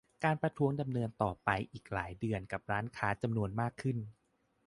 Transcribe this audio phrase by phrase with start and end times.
[0.23, 3.97] การประท้วงดำเนินต่อไปอีกหลายเดือนกับร้านค้าจำนวนมากขึ้น